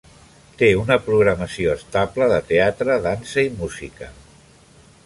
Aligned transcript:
Té 0.61 0.69
una 0.83 0.97
programació 1.09 1.75
estable 1.81 2.31
de 2.33 2.41
teatre, 2.53 2.97
dansa 3.07 3.45
i 3.51 3.55
música. 3.63 4.13